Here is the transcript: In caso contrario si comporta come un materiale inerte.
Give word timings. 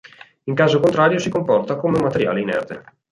In 0.45 0.55
caso 0.55 0.79
contrario 0.79 1.19
si 1.19 1.29
comporta 1.29 1.75
come 1.75 1.97
un 1.99 2.05
materiale 2.05 2.41
inerte. 2.41 2.85